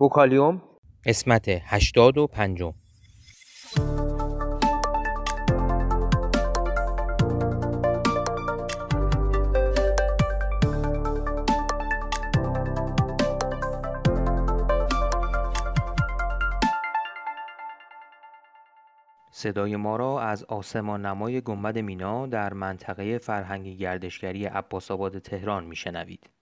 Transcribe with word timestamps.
بوکالیوم 0.00 0.62
قسمت 1.04 1.48
هشتاد 1.48 2.18
و 2.18 2.26
پنجم 2.26 2.74
صدای 19.30 19.76
ما 19.76 19.96
را 19.96 20.22
از 20.22 20.44
آسمان 20.44 21.06
نمای 21.06 21.40
گنبد 21.40 21.78
مینا 21.78 22.26
در 22.26 22.52
منطقه 22.52 23.18
فرهنگی 23.18 23.76
گردشگری 23.76 24.44
عباس 24.44 24.90
آباد 24.90 25.18
تهران 25.18 25.64
میشنوید. 25.64 26.39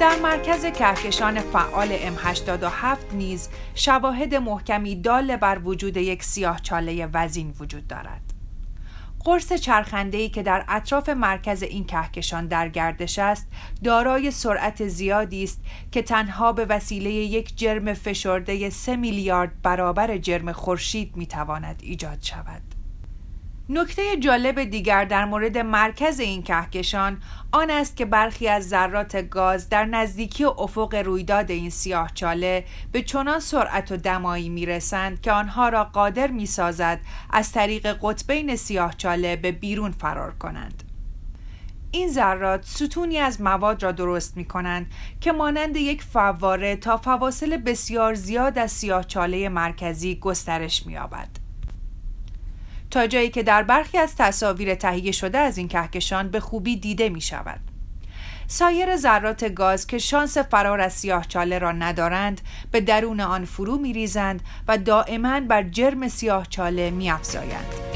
در 0.00 0.16
مرکز 0.22 0.66
کهکشان 0.66 1.40
فعال 1.40 1.88
M87 1.88 3.14
نیز 3.14 3.48
شواهد 3.74 4.34
محکمی 4.34 4.96
دال 4.96 5.36
بر 5.36 5.58
وجود 5.64 5.96
یک 5.96 6.24
سیاه 6.24 6.60
چاله 6.60 7.06
وزین 7.06 7.54
وجود 7.60 7.86
دارد. 7.86 8.20
قرص 9.24 9.52
چرخنده‌ای 9.52 10.28
که 10.28 10.42
در 10.42 10.64
اطراف 10.68 11.08
مرکز 11.08 11.62
این 11.62 11.84
کهکشان 11.84 12.46
در 12.46 12.68
گردش 12.68 13.18
است 13.18 13.48
دارای 13.84 14.30
سرعت 14.30 14.88
زیادی 14.88 15.44
است 15.44 15.60
که 15.92 16.02
تنها 16.02 16.52
به 16.52 16.64
وسیله 16.64 17.10
یک 17.10 17.58
جرم 17.58 17.94
فشرده 17.94 18.70
3 18.70 18.96
میلیارد 18.96 19.62
برابر 19.62 20.18
جرم 20.18 20.52
خورشید 20.52 21.16
می‌تواند 21.16 21.80
ایجاد 21.82 22.18
شود. 22.22 22.73
نکته 23.68 24.16
جالب 24.16 24.64
دیگر 24.64 25.04
در 25.04 25.24
مورد 25.24 25.58
مرکز 25.58 26.20
این 26.20 26.42
کهکشان 26.42 27.22
آن 27.52 27.70
است 27.70 27.96
که 27.96 28.04
برخی 28.04 28.48
از 28.48 28.68
ذرات 28.68 29.16
گاز 29.16 29.68
در 29.68 29.84
نزدیکی 29.84 30.44
افق 30.44 30.94
رویداد 30.94 31.50
این 31.50 31.70
سیاه 31.70 32.10
چاله 32.14 32.64
به 32.92 33.02
چنان 33.02 33.40
سرعت 33.40 33.92
و 33.92 33.96
دمایی 33.96 34.48
می 34.48 34.66
رسند 34.66 35.20
که 35.20 35.32
آنها 35.32 35.68
را 35.68 35.84
قادر 35.84 36.26
می 36.26 36.46
سازد 36.46 37.00
از 37.30 37.52
طریق 37.52 37.98
قطبین 38.02 38.56
سیاه 38.56 38.94
چاله 38.94 39.36
به 39.36 39.52
بیرون 39.52 39.90
فرار 39.90 40.34
کنند. 40.34 40.82
این 41.90 42.12
ذرات 42.12 42.64
ستونی 42.64 43.18
از 43.18 43.40
مواد 43.40 43.82
را 43.82 43.92
درست 43.92 44.36
می 44.36 44.44
کنند 44.44 44.86
که 45.20 45.32
مانند 45.32 45.76
یک 45.76 46.02
فواره 46.02 46.76
تا 46.76 46.96
فواصل 46.96 47.56
بسیار 47.56 48.14
زیاد 48.14 48.58
از 48.58 48.72
سیاه 48.72 49.04
چاله 49.04 49.48
مرکزی 49.48 50.14
گسترش 50.14 50.86
می 50.86 50.96
آبد. 50.96 51.43
تا 52.94 53.06
جایی 53.06 53.30
که 53.30 53.42
در 53.42 53.62
برخی 53.62 53.98
از 53.98 54.16
تصاویر 54.16 54.74
تهیه 54.74 55.12
شده 55.12 55.38
از 55.38 55.58
این 55.58 55.68
کهکشان 55.68 56.28
به 56.28 56.40
خوبی 56.40 56.76
دیده 56.76 57.08
می 57.08 57.20
شود. 57.20 57.60
سایر 58.46 58.96
ذرات 58.96 59.44
گاز 59.44 59.86
که 59.86 59.98
شانس 59.98 60.38
فرار 60.38 60.80
از 60.80 60.92
سیاه 60.92 61.24
چاله 61.28 61.58
را 61.58 61.72
ندارند 61.72 62.40
به 62.70 62.80
درون 62.80 63.20
آن 63.20 63.44
فرو 63.44 63.78
می 63.78 63.92
ریزند 63.92 64.40
و 64.68 64.78
دائما 64.78 65.40
بر 65.40 65.62
جرم 65.62 66.08
سیاه 66.08 66.46
چاله 66.46 66.90
می 66.90 67.10
افزایند. 67.10 67.93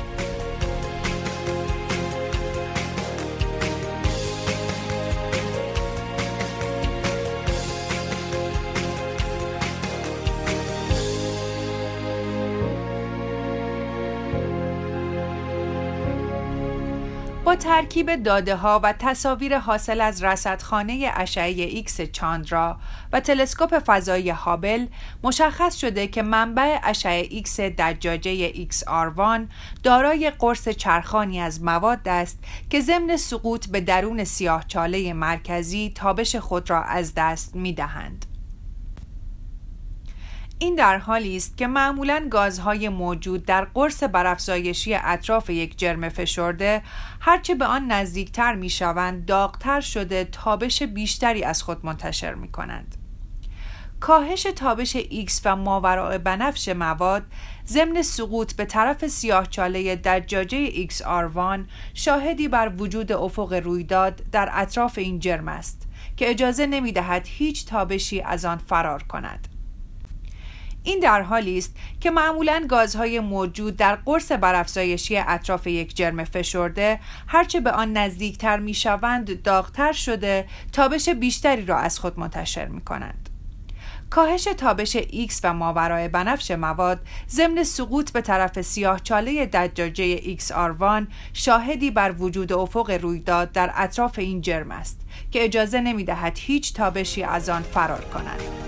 با 17.49 17.57
ترکیب 17.57 18.23
داده 18.23 18.57
ها 18.57 18.81
و 18.83 18.95
تصاویر 18.99 19.59
حاصل 19.59 20.01
از 20.01 20.23
رصدخانه 20.23 21.13
اشعه 21.15 21.65
ایکس 21.65 22.01
چاندرا 22.01 22.77
و 23.13 23.21
تلسکوپ 23.21 23.79
فضایی 23.87 24.31
هابل 24.31 24.87
مشخص 25.23 25.77
شده 25.77 26.09
که 26.09 26.23
منبع 26.23 26.79
اشعه 26.83 27.27
ایکس 27.31 27.61
دجاجه 27.61 28.31
X-R1 28.31 29.49
دارای 29.83 30.31
قرص 30.31 30.69
چرخانی 30.69 31.41
از 31.41 31.63
مواد 31.63 32.09
است 32.09 32.39
که 32.71 32.81
ضمن 32.81 33.17
سقوط 33.17 33.67
به 33.67 33.81
درون 33.81 34.25
سیاهچاله 34.25 35.13
مرکزی 35.13 35.93
تابش 35.95 36.37
خود 36.37 36.71
را 36.71 36.83
از 36.83 37.13
دست 37.17 37.57
می 37.57 37.73
دهند. 37.73 38.28
این 40.61 40.75
در 40.75 40.99
حالی 40.99 41.37
است 41.37 41.57
که 41.57 41.67
معمولا 41.67 42.27
گازهای 42.31 42.89
موجود 42.89 43.45
در 43.45 43.65
قرص 43.65 44.03
برافزایشی 44.03 44.95
اطراف 44.95 45.51
یک 45.51 45.79
جرم 45.79 46.09
فشرده 46.09 46.83
هرچه 47.21 47.55
به 47.55 47.65
آن 47.65 47.93
نزدیکتر 47.93 48.55
می 48.55 48.71
شوند 48.71 49.27
داغتر 49.27 49.81
شده 49.81 50.25
تابش 50.25 50.83
بیشتری 50.83 51.45
از 51.45 51.63
خود 51.63 51.87
منتشر 51.87 52.35
می 52.35 52.49
کنند. 52.49 52.97
کاهش 54.01 54.43
تابش 54.43 54.97
X 54.97 55.41
و 55.45 55.57
ماوراء 55.57 56.19
بنفش 56.19 56.69
مواد 56.69 57.23
ضمن 57.67 58.03
سقوط 58.03 58.53
به 58.53 58.65
طرف 58.65 59.07
سیاهچاله 59.07 59.97
دجاجه 59.97 60.87
XR1 60.87 61.61
شاهدی 61.95 62.49
بر 62.49 62.73
وجود 62.79 63.13
افق 63.13 63.53
رویداد 63.53 64.23
در 64.33 64.49
اطراف 64.53 64.99
این 64.99 65.19
جرم 65.19 65.49
است 65.49 65.89
که 66.17 66.31
اجازه 66.31 66.67
نمی 66.67 66.93
دهد 66.93 67.27
هیچ 67.27 67.67
تابشی 67.67 68.21
از 68.21 68.45
آن 68.45 68.59
فرار 68.59 69.03
کند. 69.03 69.58
این 70.83 71.01
در 71.01 71.23
حالی 71.23 71.59
است 71.59 71.77
که 72.01 72.11
معمولا 72.11 72.67
گازهای 72.69 73.21
موجود 73.21 73.77
در 73.77 73.95
قرص 73.95 74.33
برافزایشی 74.33 75.17
اطراف 75.17 75.67
یک 75.67 75.97
جرم 75.97 76.25
فشرده 76.25 77.01
هرچه 77.27 77.61
به 77.61 77.71
آن 77.71 77.93
نزدیکتر 77.93 78.59
می 78.59 78.75
شوند 78.75 79.43
داغتر 79.43 79.93
شده 79.93 80.47
تابش 80.73 81.09
بیشتری 81.09 81.67
را 81.67 81.79
از 81.79 81.99
خود 81.99 82.21
منتشر 82.21 82.69
می 82.69 82.81
کنند. 82.81 83.29
کاهش 84.11 84.45
تابش 84.45 84.97
X 84.97 85.41
و 85.45 85.55
ماورای 85.55 86.09
بنفش 86.09 86.51
مواد 86.51 87.01
ضمن 87.31 87.65
سقوط 87.65 88.13
به 88.13 88.21
طرف 88.21 88.61
سیاه 88.61 89.01
چاله 89.01 89.47
دجاجه 89.47 90.37
XR1 90.37 91.07
شاهدی 91.33 91.91
بر 91.91 92.15
وجود 92.19 92.53
افق 92.53 92.91
رویداد 92.91 93.53
در 93.53 93.73
اطراف 93.75 94.19
این 94.19 94.41
جرم 94.41 94.71
است 94.71 95.01
که 95.31 95.45
اجازه 95.45 95.81
نمی 95.81 96.05
دهد 96.05 96.39
هیچ 96.39 96.75
تابشی 96.75 97.23
از 97.23 97.49
آن 97.49 97.63
فرار 97.63 98.05
کند. 98.05 98.68